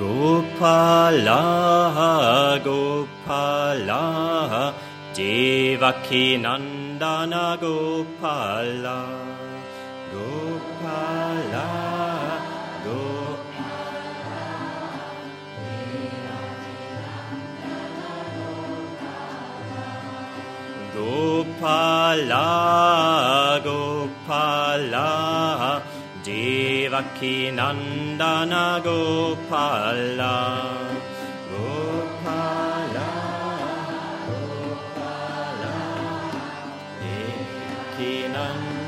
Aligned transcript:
Gopala, 0.00 1.42
Gopala, 2.64 4.04
Devaki 5.12 6.38
Nandana 6.40 7.58
Gopala, 7.60 9.00
Gopala, 10.10 11.68
Gopala, 12.82 14.00
Gopala, 20.94 22.48
Devaki 27.00 27.50
Nandana 27.50 28.78
Gopala, 28.84 30.36
Gopala, 31.50 33.10
Gopala, 34.28 35.74
Devaki 37.00 38.28
Nandana, 38.34 38.82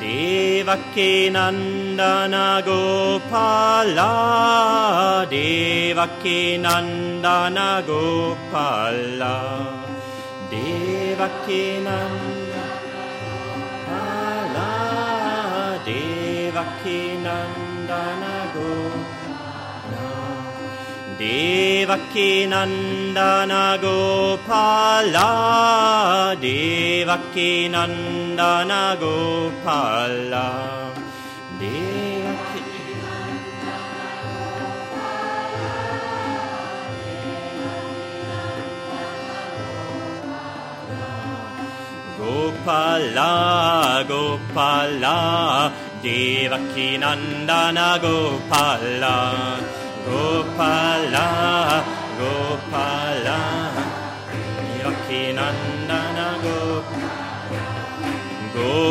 Devaki 0.00 1.12
Nandana 1.34 2.46
Gopala, 2.62 4.12
Devaki 5.28 6.40
Nandana 6.62 7.68
Gopala, 7.82 9.34
Devaki 10.48 11.62
Devaki 21.22 22.48
Nandana 22.50 23.78
Gopala, 23.84 25.30
Devaki 26.42 27.68
Nandana 27.70 28.82
Gopala, 29.02 30.48
Gopala, 42.18 43.32
Gopala, 44.10 45.18
Devaki 46.02 46.88
Nandana 46.98 47.90
Gopala, 48.02 49.16
Gopala, 50.04 50.91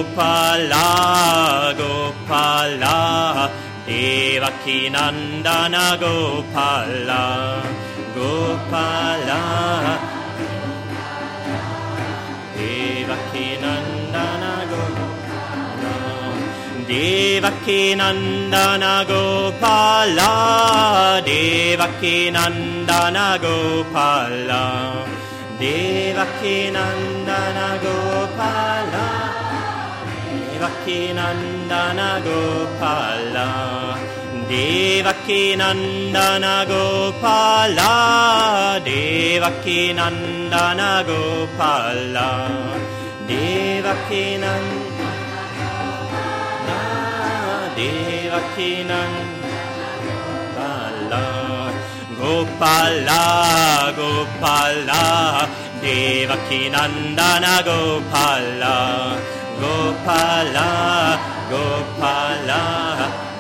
Gopala, 0.02 1.76
Gopala, 1.78 1.78
Gopala, 1.78 3.52
Devaki 3.86 4.90
Nandana 4.90 5.96
Gopala, 6.02 7.62
Gopala, 8.16 9.42
Devaki 12.58 13.58
Nandana 13.62 14.54
Gopala 14.72 15.94
Devaki 16.88 17.96
Nandana 17.96 19.06
Gopala 19.06 20.32
Devaki 21.24 22.32
Nandana 22.32 23.38
Gopala 23.38 24.64
Devaki 25.60 26.72
Nandana 26.74 27.78
Gopala 27.84 28.11
Devaki 30.62 31.10
Nandana 31.18 32.22
Gopala 32.22 33.50
Devaki 34.48 35.56
Nandana 35.58 36.56
Gopala 36.70 37.94
Devaki 38.86 39.82
Nandana 39.98 41.04
Gopala 41.04 42.30
Devaki 43.28 44.38
Nandana 44.38 44.78
Devaki 47.76 48.72
Nandana 48.86 49.24
Gopala 52.20 53.24
Gopala 53.98 55.04
Devaki 55.82 56.62
Nandana 56.70 57.56
Gopala 57.66 59.31
Gopala 59.62 60.70
Gopala 61.52 62.64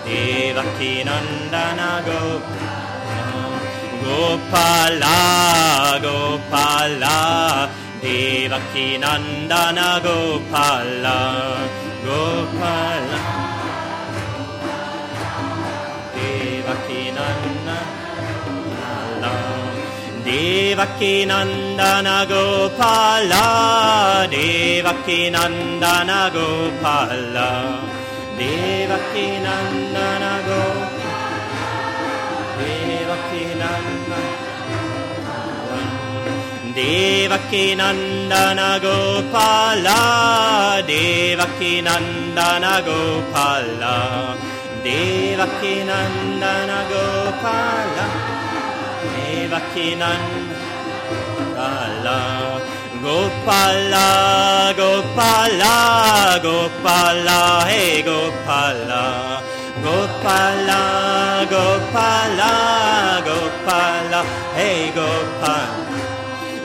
Devaki 0.05 0.93
Nandana 1.07 1.91
Gopala. 2.05 2.77
Gopala 6.03 7.17
Devaki 8.03 8.87
Nandana 9.01 9.89
Gopala. 10.05 11.19
Gopala 12.05 12.90
Devaki 20.71 21.25
Nandana 21.27 22.25
Gopala 22.25 23.43
Devaki 24.31 25.29
Nandana 25.29 26.31
Gopala 26.31 27.49
Devaki 28.39 29.27
Nandana 29.43 30.33
Gopala 30.47 31.51
Devaki 32.57 33.43
Nandana 33.59 34.31
Devaki 36.73 37.75
Nandana 37.75 38.79
Gopala 38.79 39.99
Devaki 40.87 41.83
Nandana 45.89 46.79
Gopala 46.91 48.07
Devaki 49.13 49.87
Nandana 49.99 50.50
Gopala 52.01 52.97
Gopala 53.03 54.73
Gopala 54.75 55.77
Gopala 56.41 57.65
Hey 57.65 58.01
Gopala. 58.01 59.41
Gopala 59.83 60.81
Gopala 61.49 62.53
Gopala 63.25 64.21
Hey 64.55 64.91
Gopala. 64.91 65.91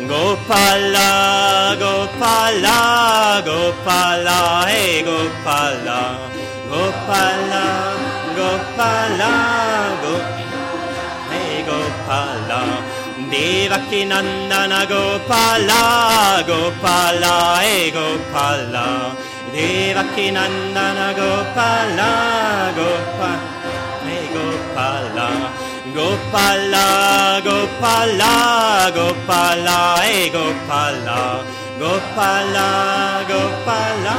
Gopala, 0.07 1.75
Gopala, 1.81 3.43
Gopala, 3.43 4.65
hey 4.67 5.03
Gopala, 5.03 6.31
Gopala, 6.71 7.65
Gopala, 8.37 9.56
Devaki 13.67 14.07
Nandana 14.07 14.87
Gopala, 14.87 15.83
Gopala, 16.47 17.59
hey 17.59 17.91
Gopala, 17.91 18.87
Devaki 19.53 20.31
Nandana 20.31 21.11
Gopala, 21.19 22.11
Gopala, 22.79 23.73
hey 24.07 24.27
Gopala. 24.35 25.29
Gopala, 25.97 26.87
Gopala, 27.43 28.35
Gopala, 28.95 29.79
hey 29.99 30.31
Gopala, 30.31 31.21
Gopala, 31.81 32.69
Gopala, 33.27 34.19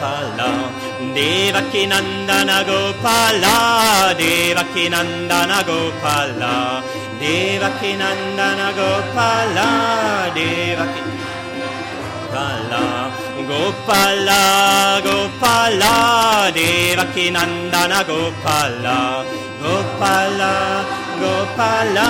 Gopala, 0.00 0.65
Devaki 1.16 1.88
Nandana 1.88 2.60
Gopala, 2.68 4.12
Devaki 4.20 4.84
Nandana 4.92 5.64
Gopala, 5.64 6.82
Devaki 7.18 7.96
Nandana 7.96 8.68
Gopala, 8.76 9.68
Devaki 10.36 11.00
Gopala, 12.28 12.84
Gopala, 13.48 14.42
Gopala, 15.06 15.94
Devaki 16.52 17.26
Nandana 17.32 18.00
Gopala, 18.04 19.24
Gopala, 19.62 20.84
Gopala, 21.20 22.08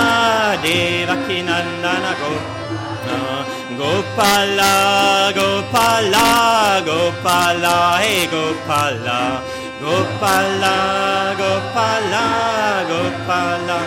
Devaki 0.61 1.39
Nandana 1.47 2.11
Gopala, 2.19 2.66
Gopala, 3.77 5.31
Gopala, 5.37 6.81
Gopala, 6.83 7.99
hey 8.01 8.25
Gopala, 8.25 9.19
Gopala, 9.79 10.75
Gopala, 11.37 12.25
Gopala. 12.89 13.77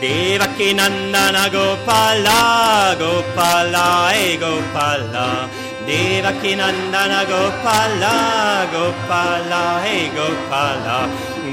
Devaki 0.00 0.74
Nandana 0.78 1.50
Gopala, 1.50 2.94
Gopala, 3.00 4.12
hey 4.12 4.38
Gopala. 4.38 5.50
Devaki 5.84 6.54
Nandana 6.54 7.26
Gopala, 7.26 8.14
Gopala, 8.72 9.82
hey 9.82 10.06
Gopala. 10.16 10.98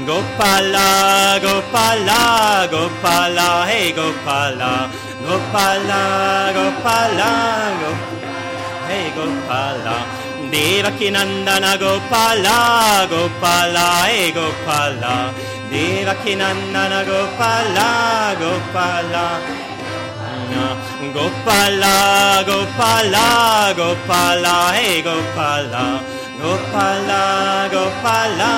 Gopala, 0.06 1.40
Gopala, 1.42 2.22
Gopala, 2.70 3.66
hey 3.66 3.92
Gopala. 3.92 5.09
Gopala, 5.22 6.50
Gopala, 6.56 7.32
Gopala, 7.80 8.32
hey 8.88 9.10
Gopala. 9.16 9.96
Devaki 10.50 11.08
Nandana 11.12 11.76
Gopala, 11.82 13.06
Gopala, 13.12 13.86
hey 14.08 14.32
Gopala. 14.32 15.14
Devaki 15.70 16.32
Nandana 16.40 17.04
Gopala, 17.04 17.88
Gopala. 18.40 19.26
Gopala, 21.14 21.96
Gopala, 22.48 23.26
Gopala, 23.78 24.72
hey 24.72 25.02
Gopala. 25.02 25.84
Gopala, 26.40 27.22
Gopala, 27.74 28.52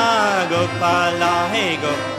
Gopala, 0.52 1.32
hey 1.50 1.76
Gopala. 1.82 2.11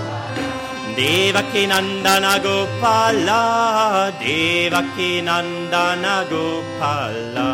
Devaki 0.96 1.66
Nandana 1.66 2.38
Gopala, 2.46 4.12
Devaki 4.22 5.22
Nandana 5.28 6.16
Gopala, 6.30 7.50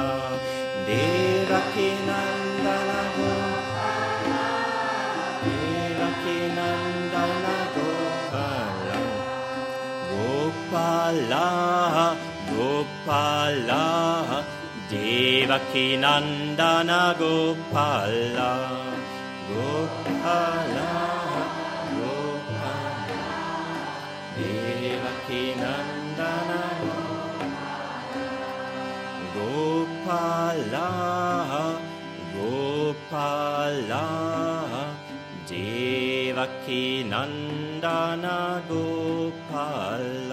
Devaki 0.86 1.89
Nandana 2.07 3.01
Gopala, 3.15 4.44
Devaki 5.45 6.39
Nandana 6.57 7.57
Gopala, 7.75 9.00
Gopala, 10.12 11.47
Gopala, 12.51 13.83
Devaki 14.92 15.88
Nandana 16.03 17.01
Gopala, 17.18 18.51
Gopala, 19.50 21.08
La 30.72 30.90
गोफला 32.36 34.06
जखीनन्दन 36.40 38.25
गोफल 38.72 40.31